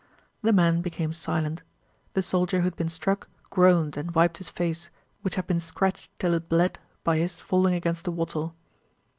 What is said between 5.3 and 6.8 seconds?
had been scratched till it bled